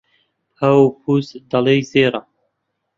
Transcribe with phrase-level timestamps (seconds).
[0.55, 2.21] پاو و پووز، دەڵێی زێڕە